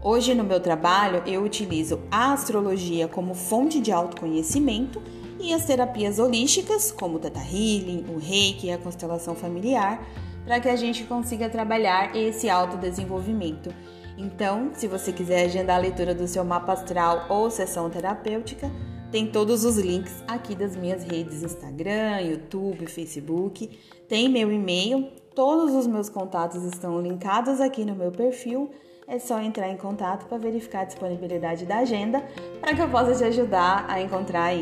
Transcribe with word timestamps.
Hoje 0.00 0.32
no 0.32 0.44
meu 0.44 0.60
trabalho 0.60 1.24
eu 1.26 1.42
utilizo 1.42 2.00
a 2.08 2.32
astrologia 2.32 3.08
como 3.08 3.34
fonte 3.34 3.80
de 3.80 3.90
autoconhecimento 3.90 5.02
e 5.40 5.52
as 5.52 5.64
terapias 5.64 6.20
holísticas, 6.20 6.92
como 6.92 7.16
o 7.16 7.18
Teta 7.18 7.40
Healing, 7.40 8.06
o 8.08 8.18
Reiki 8.18 8.68
e 8.68 8.72
a 8.72 8.78
constelação 8.78 9.34
familiar, 9.34 10.00
para 10.44 10.60
que 10.60 10.68
a 10.68 10.76
gente 10.76 11.02
consiga 11.04 11.48
trabalhar 11.48 12.16
esse 12.16 12.48
autodesenvolvimento. 12.48 13.74
Então, 14.16 14.70
se 14.72 14.86
você 14.86 15.12
quiser 15.12 15.46
agendar 15.46 15.76
a 15.76 15.80
leitura 15.80 16.14
do 16.14 16.28
seu 16.28 16.44
mapa 16.44 16.72
astral 16.72 17.26
ou 17.28 17.50
sessão 17.50 17.90
terapêutica, 17.90 18.70
tem 19.10 19.26
todos 19.26 19.64
os 19.64 19.76
links 19.76 20.22
aqui 20.26 20.54
das 20.54 20.76
minhas 20.76 21.04
redes 21.04 21.42
Instagram, 21.42 22.20
YouTube, 22.20 22.86
Facebook. 22.86 23.68
Tem 24.08 24.28
meu 24.28 24.52
e-mail, 24.52 25.08
todos 25.34 25.74
os 25.74 25.86
meus 25.86 26.08
contatos 26.08 26.62
estão 26.64 27.00
linkados 27.00 27.60
aqui 27.60 27.84
no 27.84 27.94
meu 27.94 28.10
perfil 28.10 28.70
é 29.08 29.18
só 29.18 29.40
entrar 29.40 29.70
em 29.70 29.76
contato 29.76 30.26
para 30.26 30.36
verificar 30.36 30.82
a 30.82 30.84
disponibilidade 30.84 31.64
da 31.64 31.78
agenda 31.78 32.22
para 32.60 32.74
que 32.74 32.82
eu 32.82 32.90
possa 32.90 33.14
te 33.14 33.24
ajudar 33.24 33.86
a 33.88 34.00
encontrar 34.02 34.52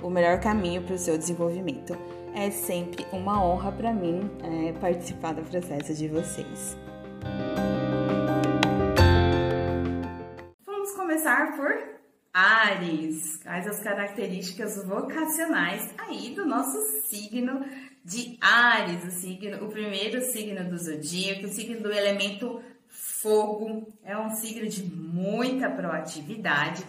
o 0.00 0.08
melhor 0.08 0.38
caminho 0.38 0.80
para 0.82 0.94
o 0.94 0.98
seu 0.98 1.18
desenvolvimento. 1.18 1.98
É 2.32 2.50
sempre 2.50 3.04
uma 3.12 3.44
honra 3.44 3.72
para 3.72 3.92
mim 3.92 4.30
é, 4.44 4.72
participar 4.74 5.34
do 5.34 5.42
processo 5.42 5.92
de 5.92 6.06
vocês. 6.06 6.76
Vamos 10.64 10.92
começar 10.92 11.56
por 11.56 11.95
Ares, 12.38 13.38
quais 13.38 13.66
as 13.66 13.80
características 13.80 14.84
vocacionais 14.84 15.88
aí 15.96 16.34
do 16.34 16.44
nosso 16.44 16.76
signo 17.08 17.64
de 18.04 18.36
Ares, 18.42 19.04
o 19.04 19.10
signo, 19.10 19.64
o 19.64 19.70
primeiro 19.70 20.20
signo 20.20 20.68
do 20.68 20.76
zodíaco, 20.76 21.46
o 21.46 21.48
signo 21.48 21.80
do 21.80 21.90
elemento 21.90 22.60
fogo, 22.90 23.90
é 24.04 24.18
um 24.18 24.28
signo 24.36 24.68
de 24.68 24.84
muita 24.84 25.70
proatividade. 25.70 26.84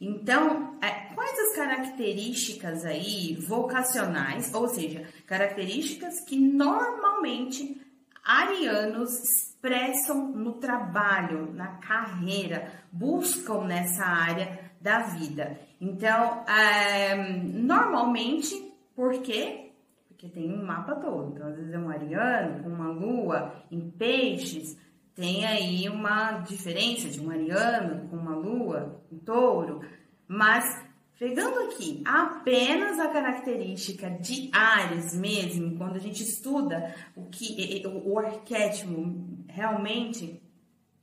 Então, 0.00 0.76
é, 0.82 1.14
quais 1.14 1.38
as 1.38 1.54
características 1.54 2.84
aí 2.84 3.36
vocacionais, 3.36 4.52
ou 4.52 4.66
seja, 4.66 5.06
características 5.28 6.24
que 6.24 6.36
normalmente 6.36 7.80
arianos 8.24 9.47
expressam 9.58 10.32
no 10.32 10.52
trabalho, 10.54 11.52
na 11.52 11.78
carreira, 11.78 12.72
buscam 12.92 13.64
nessa 13.64 14.04
área 14.04 14.70
da 14.80 15.00
vida. 15.00 15.58
Então, 15.80 16.44
é, 16.46 17.16
normalmente, 17.16 18.72
por 18.94 19.20
quê? 19.20 19.72
Porque 20.08 20.28
tem 20.28 20.52
um 20.52 20.64
mapa 20.64 20.94
todo. 20.96 21.32
Então, 21.34 21.48
às 21.48 21.56
vezes 21.56 21.72
é 21.72 21.78
um 21.78 21.90
ariano 21.90 22.62
com 22.62 22.68
uma 22.68 22.88
lua 22.88 23.52
em 23.70 23.90
peixes, 23.90 24.78
tem 25.14 25.44
aí 25.44 25.88
uma 25.88 26.38
diferença 26.38 27.08
de 27.08 27.20
um 27.20 27.28
ariano 27.28 28.08
com 28.08 28.16
uma 28.16 28.36
lua, 28.36 29.02
um 29.10 29.18
touro, 29.18 29.80
mas 30.28 30.87
pegando 31.18 31.58
aqui 31.60 32.00
apenas 32.04 32.98
a 33.00 33.08
característica 33.08 34.08
de 34.08 34.48
Ares 34.52 35.14
mesmo, 35.14 35.76
quando 35.76 35.96
a 35.96 35.98
gente 35.98 36.22
estuda 36.22 36.94
o 37.16 37.24
que 37.24 37.82
o, 37.86 38.18
arquétipo 38.18 39.14
realmente, 39.48 40.40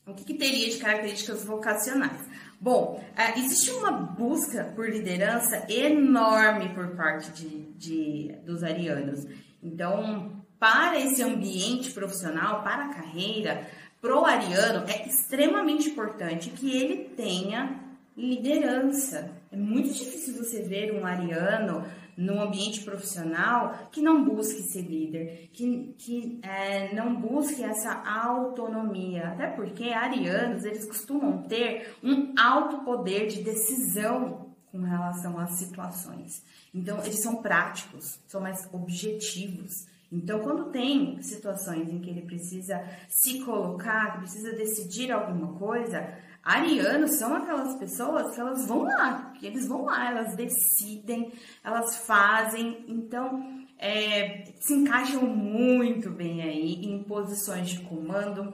o 0.07 0.13
que, 0.13 0.23
que, 0.23 0.33
teria 0.35 0.69
de 0.69 0.77
características 0.77 1.43
vocacionais? 1.43 2.25
Bom, 2.61 3.03
é, 3.15 3.37
existe 3.39 3.71
uma 3.71 3.91
busca 3.91 4.63
por 4.75 4.89
liderança 4.89 5.65
enorme 5.69 6.69
por 6.73 6.95
parte 6.95 7.31
de, 7.31 7.73
de, 7.73 8.35
dos 8.45 8.63
arianos. 8.63 9.27
Então, 9.61 10.45
para 10.57 10.97
esse 10.97 11.21
ambiente 11.21 11.91
profissional, 11.91 12.63
para 12.63 12.85
a 12.85 12.93
carreira, 12.93 13.67
pro 13.99 14.23
ariano 14.23 14.87
é 14.87 15.07
extremamente 15.07 15.89
importante 15.89 16.49
que 16.51 16.71
ele 16.71 17.09
tenha 17.15 17.84
liderança. 18.15 19.31
É 19.51 19.57
muito 19.57 19.93
difícil 19.93 20.35
você 20.35 20.61
ver 20.61 20.93
um 20.93 21.05
ariano 21.05 21.83
no 22.17 22.41
ambiente 22.41 22.81
profissional 22.81 23.89
que 23.91 24.01
não 24.01 24.23
busque 24.23 24.61
ser 24.61 24.83
líder, 24.83 25.49
que, 25.51 25.93
que 25.97 26.39
é, 26.41 26.93
não 26.95 27.15
busque 27.15 27.61
essa 27.63 27.91
autonomia. 27.91 29.29
Até 29.29 29.47
porque 29.47 29.89
arianos, 29.89 30.63
eles 30.63 30.85
costumam 30.85 31.43
ter 31.43 31.93
um 32.01 32.33
alto 32.37 32.85
poder 32.85 33.27
de 33.27 33.43
decisão 33.43 34.55
com 34.71 34.79
relação 34.81 35.37
às 35.37 35.57
situações. 35.57 36.43
Então, 36.73 36.99
eles 37.03 37.21
são 37.21 37.41
práticos, 37.41 38.19
são 38.27 38.41
mais 38.41 38.67
objetivos. 38.73 39.87
Então, 40.11 40.39
quando 40.39 40.71
tem 40.71 41.21
situações 41.21 41.89
em 41.89 41.99
que 41.99 42.09
ele 42.09 42.21
precisa 42.21 42.81
se 43.07 43.39
colocar, 43.43 44.17
precisa 44.19 44.53
decidir 44.53 45.11
alguma 45.11 45.53
coisa, 45.57 46.13
arianos 46.45 47.17
são 47.17 47.35
aquelas 47.35 47.75
pessoas 47.75 48.35
que 48.35 48.39
elas 48.39 48.67
vão 48.67 48.83
lá, 48.83 49.33
que 49.39 49.47
eles 49.47 49.67
vão 49.67 49.85
lá, 49.85 50.11
elas 50.11 50.35
decidem, 50.35 51.33
elas 51.63 51.97
fazem, 52.06 52.85
então 52.88 53.66
é, 53.79 54.53
se 54.59 54.75
encaixam 54.75 55.23
muito 55.25 56.11
bem 56.11 56.44
aí 56.44 56.85
em 56.85 57.03
posições 57.03 57.69
de 57.69 57.81
comando, 57.81 58.53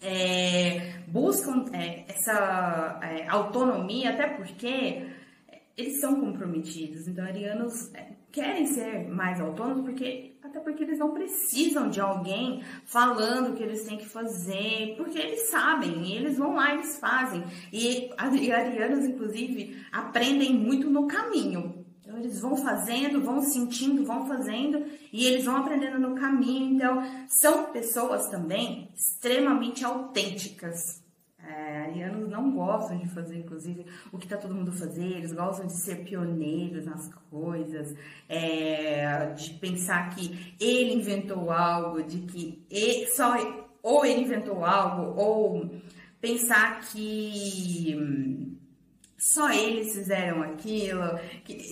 é, 0.00 1.00
buscam 1.08 1.64
é, 1.72 2.04
essa 2.08 3.00
é, 3.02 3.28
autonomia, 3.28 4.10
até 4.10 4.28
porque 4.28 5.08
eles 5.76 6.00
são 6.00 6.20
comprometidos. 6.20 7.08
Então, 7.08 7.24
arianos 7.24 7.92
é, 7.94 8.12
querem 8.30 8.66
ser 8.66 9.08
mais 9.08 9.40
autônomos 9.40 9.84
porque 9.84 10.37
até 10.48 10.60
porque 10.60 10.82
eles 10.82 10.98
não 10.98 11.12
precisam 11.12 11.90
de 11.90 12.00
alguém 12.00 12.62
falando 12.84 13.50
o 13.50 13.54
que 13.54 13.62
eles 13.62 13.84
têm 13.84 13.98
que 13.98 14.08
fazer, 14.08 14.94
porque 14.96 15.18
eles 15.18 15.48
sabem, 15.48 16.02
e 16.04 16.16
eles 16.16 16.38
vão 16.38 16.54
lá 16.54 16.70
e 16.70 16.78
eles 16.78 16.98
fazem. 16.98 17.44
E 17.72 18.10
arianos, 18.18 19.04
inclusive, 19.04 19.76
aprendem 19.92 20.54
muito 20.54 20.88
no 20.90 21.06
caminho. 21.06 21.84
Então, 22.00 22.16
eles 22.16 22.40
vão 22.40 22.56
fazendo, 22.56 23.20
vão 23.20 23.42
sentindo, 23.42 24.02
vão 24.04 24.26
fazendo 24.26 24.82
e 25.12 25.26
eles 25.26 25.44
vão 25.44 25.56
aprendendo 25.56 25.98
no 25.98 26.14
caminho. 26.14 26.74
Então, 26.74 27.02
são 27.28 27.66
pessoas 27.66 28.28
também 28.28 28.88
extremamente 28.96 29.84
autênticas. 29.84 31.02
É, 31.48 31.78
arianos 31.78 32.28
não 32.28 32.52
gostam 32.52 32.98
de 32.98 33.08
fazer, 33.08 33.38
inclusive, 33.38 33.86
o 34.12 34.18
que 34.18 34.26
está 34.26 34.36
todo 34.36 34.54
mundo 34.54 34.70
fazendo, 34.70 35.14
eles 35.14 35.32
gostam 35.32 35.66
de 35.66 35.72
ser 35.72 36.04
pioneiros 36.04 36.84
nas 36.84 37.10
coisas, 37.30 37.96
é, 38.28 39.32
de 39.32 39.54
pensar 39.54 40.10
que 40.10 40.54
ele 40.60 40.92
inventou 40.92 41.50
algo, 41.50 42.02
de 42.02 42.18
que 42.18 42.62
ele, 42.70 43.06
só 43.06 43.34
ou 43.82 44.04
ele 44.04 44.22
inventou 44.22 44.62
algo, 44.62 45.18
ou 45.18 45.70
pensar 46.20 46.80
que 46.80 48.57
só 49.18 49.50
eles 49.50 49.94
fizeram 49.94 50.42
aquilo. 50.44 51.18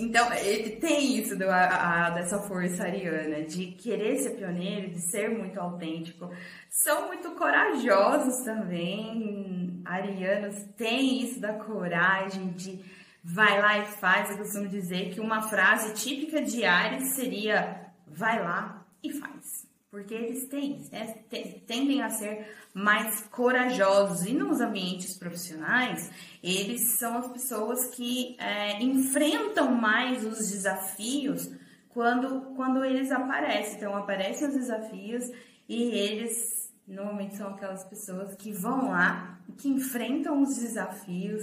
Então, 0.00 0.32
ele 0.32 0.76
tem 0.76 1.18
isso 1.18 1.38
do, 1.38 1.48
a, 1.48 2.06
a, 2.06 2.10
dessa 2.10 2.40
força 2.40 2.82
ariana, 2.82 3.42
de 3.44 3.66
querer 3.66 4.18
ser 4.18 4.30
pioneiro, 4.30 4.90
de 4.90 5.00
ser 5.10 5.30
muito 5.30 5.58
autêntico. 5.60 6.28
São 6.68 7.06
muito 7.06 7.30
corajosos 7.32 8.44
também. 8.44 9.80
Arianos 9.84 10.56
têm 10.76 11.22
isso 11.22 11.40
da 11.40 11.52
coragem 11.52 12.48
de 12.48 12.84
vai 13.22 13.60
lá 13.60 13.78
e 13.78 13.84
faz. 13.84 14.30
Eu 14.30 14.38
costumo 14.38 14.68
dizer 14.68 15.14
que 15.14 15.20
uma 15.20 15.42
frase 15.42 15.94
típica 15.94 16.42
de 16.42 16.64
Ares 16.64 17.14
seria 17.14 17.86
vai 18.06 18.42
lá 18.42 18.84
e 19.02 19.12
faz 19.12 19.65
porque 19.90 20.14
eles 20.14 20.46
têm, 20.48 20.84
é, 20.92 21.04
tendem 21.66 22.02
a 22.02 22.10
ser 22.10 22.46
mais 22.74 23.22
corajosos. 23.28 24.26
E 24.26 24.34
nos 24.34 24.60
ambientes 24.60 25.16
profissionais, 25.16 26.10
eles 26.42 26.98
são 26.98 27.18
as 27.18 27.28
pessoas 27.28 27.86
que 27.86 28.36
é, 28.38 28.82
enfrentam 28.82 29.72
mais 29.72 30.24
os 30.24 30.50
desafios 30.50 31.50
quando, 31.88 32.54
quando 32.54 32.84
eles 32.84 33.10
aparecem. 33.10 33.76
Então, 33.76 33.96
aparecem 33.96 34.48
os 34.48 34.54
desafios 34.54 35.30
e 35.68 35.82
eles 35.82 36.70
normalmente 36.86 37.36
são 37.36 37.48
aquelas 37.48 37.84
pessoas 37.84 38.34
que 38.34 38.52
vão 38.52 38.90
lá, 38.90 39.40
que 39.56 39.68
enfrentam 39.68 40.42
os 40.42 40.56
desafios 40.56 41.42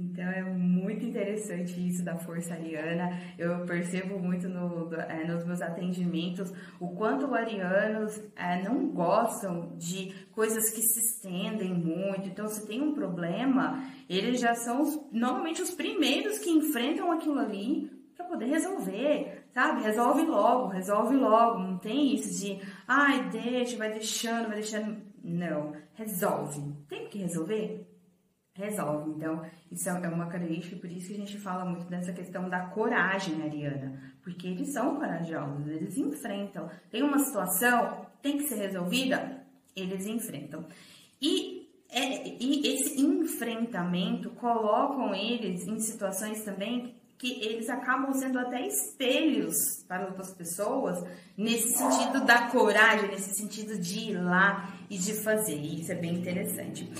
Então 0.00 0.24
é 0.24 0.42
muito 0.42 1.04
interessante 1.04 1.86
isso 1.86 2.02
da 2.02 2.16
força 2.16 2.54
ariana. 2.54 3.20
Eu 3.38 3.64
percebo 3.66 4.18
muito 4.18 4.48
no, 4.48 4.92
é, 4.94 5.26
nos 5.26 5.44
meus 5.44 5.60
atendimentos 5.60 6.52
o 6.80 6.88
quanto 6.88 7.34
arianos 7.34 8.18
é, 8.34 8.62
não 8.62 8.88
gostam 8.88 9.76
de 9.76 10.14
coisas 10.32 10.70
que 10.70 10.80
se 10.80 11.00
estendem 11.00 11.74
muito. 11.74 12.28
Então, 12.28 12.48
se 12.48 12.66
tem 12.66 12.80
um 12.80 12.94
problema, 12.94 13.84
eles 14.08 14.40
já 14.40 14.54
são 14.54 14.80
os, 14.80 14.98
normalmente 15.12 15.60
os 15.60 15.72
primeiros 15.72 16.38
que 16.38 16.50
enfrentam 16.50 17.12
aquilo 17.12 17.38
ali 17.38 17.90
para 18.16 18.24
poder 18.26 18.46
resolver, 18.46 19.44
sabe? 19.52 19.82
Resolve 19.82 20.22
logo, 20.22 20.68
resolve 20.68 21.16
logo. 21.16 21.58
Não 21.58 21.78
tem 21.78 22.14
isso 22.14 22.40
de, 22.40 22.60
ai, 22.88 23.28
deixa, 23.28 23.76
vai 23.76 23.92
deixando, 23.92 24.46
vai 24.46 24.56
deixando. 24.56 24.96
Não, 25.22 25.74
resolve. 25.94 26.74
Tem 26.88 27.08
que 27.08 27.18
resolver? 27.18 27.89
Resolve. 28.60 29.10
Então, 29.10 29.42
isso 29.70 29.88
é 29.88 30.08
uma 30.08 30.26
característica, 30.26 30.76
por 30.76 30.90
isso 30.90 31.08
que 31.08 31.14
a 31.14 31.18
gente 31.18 31.38
fala 31.38 31.64
muito 31.64 31.86
dessa 31.86 32.12
questão 32.12 32.48
da 32.48 32.66
coragem 32.66 33.42
ariana, 33.42 34.00
porque 34.22 34.46
eles 34.46 34.72
são 34.72 34.96
corajosos, 34.96 35.66
eles 35.66 35.96
enfrentam. 35.96 36.68
Tem 36.90 37.02
uma 37.02 37.18
situação, 37.18 38.06
tem 38.22 38.36
que 38.38 38.44
ser 38.44 38.56
resolvida, 38.56 39.42
eles 39.74 40.06
enfrentam. 40.06 40.64
E, 41.20 41.68
é, 41.90 42.28
e 42.40 42.66
esse 42.66 43.00
enfrentamento 43.00 44.30
colocam 44.30 45.14
eles 45.14 45.66
em 45.66 45.78
situações 45.80 46.44
também 46.44 46.94
que 47.20 47.44
eles 47.44 47.68
acabam 47.68 48.14
sendo 48.14 48.38
até 48.38 48.66
espelhos 48.66 49.84
para 49.86 50.06
outras 50.06 50.32
pessoas 50.32 51.04
nesse 51.36 51.68
sentido 51.76 52.24
da 52.24 52.48
coragem, 52.48 53.10
nesse 53.10 53.34
sentido 53.34 53.78
de 53.78 54.10
ir 54.10 54.22
lá 54.22 54.74
e 54.88 54.96
de 54.96 55.12
fazer. 55.12 55.56
Isso 55.56 55.92
é 55.92 55.96
bem 55.96 56.14
interessante. 56.14 56.90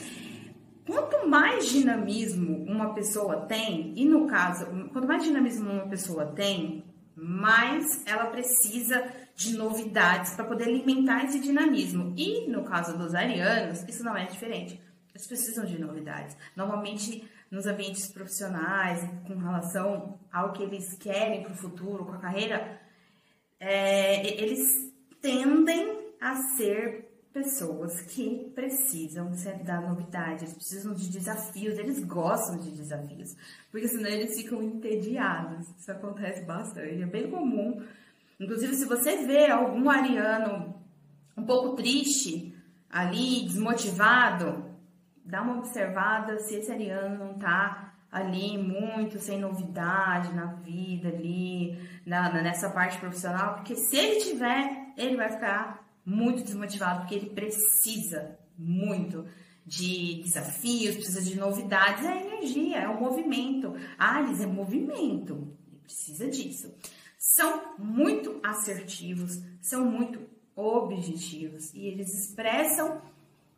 Quanto 0.87 1.29
mais 1.29 1.69
dinamismo 1.69 2.65
uma 2.65 2.95
pessoa 2.95 3.47
tem, 3.47 3.93
e 3.97 4.05
no 4.05 4.27
caso, 4.27 4.67
quanto 4.93 5.07
mais 5.07 5.23
dinamismo 5.23 5.71
uma 5.71 5.87
pessoa 5.87 6.27
tem, 6.27 6.85
mais 7.15 8.05
ela 8.07 8.27
precisa 8.27 9.13
de 9.35 9.57
novidades 9.57 10.35
para 10.35 10.45
poder 10.45 10.65
alimentar 10.65 11.25
esse 11.25 11.39
dinamismo. 11.39 12.15
E 12.17 12.49
no 12.49 12.65
caso 12.65 12.97
dos 12.97 13.15
arianos, 13.15 13.83
isso 13.89 14.03
não 14.03 14.17
é 14.17 14.25
diferente. 14.27 14.81
Eles 15.15 15.27
precisam 15.27 15.65
de 15.65 15.79
novidades. 15.79 16.37
Normalmente, 16.57 17.29
nos 17.51 17.67
ambientes 17.67 18.11
profissionais, 18.13 19.03
com 19.27 19.37
relação 19.37 20.19
ao 20.33 20.53
que 20.53 20.63
eles 20.63 20.97
querem 20.99 21.43
para 21.43 21.53
o 21.53 21.57
futuro, 21.57 22.05
com 22.07 22.13
a 22.13 22.19
carreira, 22.19 22.81
é, 23.59 24.27
eles 24.41 24.91
tendem 25.21 26.15
a 26.21 26.37
ser 26.57 27.10
pessoas 27.33 28.01
que 28.03 28.51
precisam 28.55 29.31
dar 29.65 29.81
novidade, 29.83 30.45
eles 30.45 30.55
precisam 30.55 30.93
de 30.95 31.09
desafios, 31.11 31.79
eles 31.79 32.05
gostam 32.05 32.59
de 32.59 32.71
desafios, 32.73 33.37
porque 33.71 33.89
senão 33.89 34.09
eles 34.09 34.37
ficam 34.37 34.63
entediados. 34.63 35.69
Isso 35.79 35.93
acontece 35.93 36.45
bastante, 36.45 37.03
é 37.03 37.07
bem 37.07 37.31
comum. 37.31 37.83
Inclusive, 38.39 38.75
se 38.75 38.85
você 38.85 39.25
vê 39.27 39.51
algum 39.51 39.89
ariano 39.89 40.75
um 41.37 41.45
pouco 41.45 41.77
triste, 41.77 42.55
ali, 42.91 43.45
desmotivado, 43.45 44.65
dá 45.25 45.43
uma 45.43 45.59
observada 45.59 46.39
se 46.41 46.57
esse 46.57 46.73
ariano 46.73 47.25
não 47.25 47.39
tá 47.39 47.95
ali 48.11 48.59
muito 48.59 49.21
sem 49.21 49.39
novidade 49.39 50.35
na 50.35 50.47
vida 50.47 51.09
ali, 51.09 51.79
na, 52.05 52.43
nessa 52.43 52.71
parte 52.71 52.99
profissional, 52.99 53.55
porque 53.55 53.77
se 53.77 53.97
ele 53.97 54.21
tiver, 54.21 54.93
ele 54.97 55.17
vai 55.17 55.31
ficar 55.31 55.90
muito 56.05 56.43
desmotivado, 56.43 57.01
porque 57.01 57.15
ele 57.15 57.31
precisa 57.31 58.39
muito 58.57 59.27
de 59.65 60.23
desafios, 60.23 60.97
precisa 60.97 61.23
de 61.23 61.37
novidades, 61.37 62.05
é 62.05 62.27
energia, 62.27 62.79
é 62.79 62.89
o 62.89 63.01
movimento. 63.01 63.75
Ares 63.99 64.41
é 64.41 64.47
movimento, 64.47 65.57
ele 65.67 65.79
precisa 65.83 66.29
disso. 66.29 66.75
São 67.19 67.77
muito 67.79 68.41
assertivos, 68.43 69.41
são 69.61 69.85
muito 69.85 70.21
objetivos 70.57 71.73
e 71.75 71.87
eles 71.87 72.09
expressam 72.09 73.01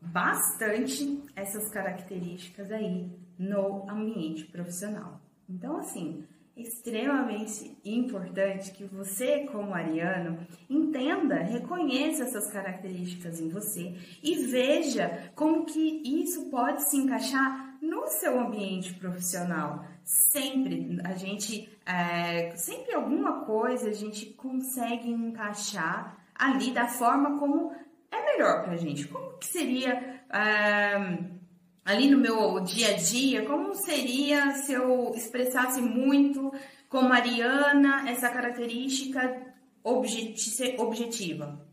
bastante 0.00 1.22
essas 1.34 1.68
características 1.70 2.70
aí 2.70 3.08
no 3.38 3.88
ambiente 3.88 4.44
profissional. 4.46 5.20
Então, 5.48 5.76
assim, 5.78 6.24
extremamente 6.56 7.78
importante 7.84 8.72
que 8.72 8.84
você, 8.84 9.46
como 9.46 9.74
ariano, 9.74 10.38
entenda, 10.68 11.36
reconheça 11.36 12.24
essas 12.24 12.50
características 12.50 13.40
em 13.40 13.48
você 13.48 13.94
e 14.22 14.34
veja 14.46 15.32
como 15.34 15.64
que 15.64 16.02
isso 16.04 16.50
pode 16.50 16.88
se 16.88 16.96
encaixar 16.96 17.78
no 17.80 18.06
seu 18.06 18.38
ambiente 18.38 18.94
profissional. 18.94 19.84
Sempre 20.04 20.98
a 21.04 21.14
gente, 21.14 21.68
é, 21.86 22.54
sempre 22.56 22.94
alguma 22.94 23.44
coisa 23.44 23.88
a 23.88 23.94
gente 23.94 24.26
consegue 24.26 25.10
encaixar 25.10 26.18
ali 26.34 26.70
da 26.70 26.86
forma 26.86 27.38
como 27.38 27.72
é 28.10 28.24
melhor 28.32 28.64
pra 28.64 28.76
gente. 28.76 29.08
Como 29.08 29.38
que 29.38 29.46
seria 29.46 30.22
é, 30.30 31.41
ali 31.84 32.10
no 32.10 32.18
meu 32.18 32.60
dia 32.60 32.88
a 32.88 32.96
dia, 32.96 33.44
como 33.44 33.74
seria 33.74 34.52
se 34.52 34.72
eu 34.72 35.12
expressasse 35.14 35.80
muito 35.80 36.52
com 36.88 37.02
Mariana 37.02 38.08
essa 38.08 38.28
característica 38.28 39.52
objetiva? 39.82 41.66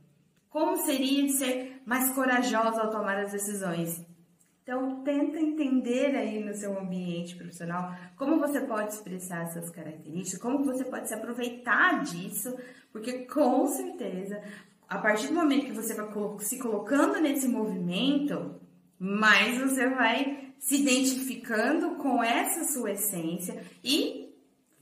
Como 0.50 0.78
seria 0.78 1.30
ser 1.30 1.82
mais 1.86 2.12
corajosa 2.12 2.82
ao 2.82 2.90
tomar 2.90 3.18
as 3.18 3.32
decisões? 3.32 4.04
Então, 4.64 5.02
tenta 5.04 5.40
entender 5.40 6.16
aí 6.16 6.44
no 6.44 6.54
seu 6.54 6.78
ambiente 6.80 7.36
profissional 7.36 7.92
como 8.16 8.40
você 8.40 8.62
pode 8.62 8.94
expressar 8.94 9.44
essas 9.44 9.70
características, 9.72 10.40
como 10.40 10.64
você 10.64 10.86
pode 10.86 11.08
se 11.08 11.14
aproveitar 11.14 12.04
disso, 12.04 12.56
porque 12.92 13.26
com 13.26 13.66
certeza, 13.66 14.40
a 14.88 15.00
partir 15.00 15.28
do 15.28 15.34
momento 15.34 15.66
que 15.66 15.72
você 15.72 15.96
vai 15.96 16.08
se 16.40 16.60
colocando 16.60 17.20
nesse 17.20 17.48
movimento, 17.48 18.59
mais 19.00 19.58
você 19.58 19.90
vai 19.90 20.54
se 20.60 20.82
identificando 20.82 21.96
com 21.96 22.22
essa 22.22 22.66
sua 22.66 22.92
essência 22.92 23.64
e 23.84 24.30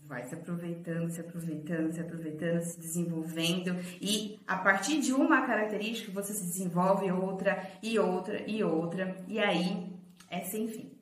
vai 0.07 0.23
se 0.23 0.33
aproveitando, 0.33 1.09
se 1.11 1.21
aproveitando, 1.21 1.91
se 1.91 1.99
aproveitando, 1.99 2.61
se 2.61 2.79
desenvolvendo 2.79 3.75
e 4.01 4.39
a 4.47 4.57
partir 4.57 4.99
de 5.01 5.13
uma 5.13 5.45
característica 5.45 6.11
você 6.11 6.33
se 6.33 6.45
desenvolve 6.45 7.11
outra 7.11 7.61
e 7.83 7.99
outra 7.99 8.41
e 8.49 8.63
outra 8.63 9.17
e 9.27 9.37
aí 9.37 9.93
é 10.29 10.41
sem 10.41 10.67
fim. 10.67 10.96